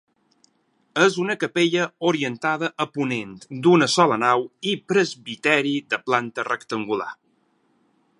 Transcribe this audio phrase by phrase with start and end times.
[1.01, 3.35] És una capella orientada a ponent
[3.67, 7.11] d'una sola nau i presbiteri de planta rectangular.